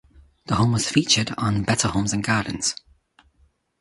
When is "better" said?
1.61-1.89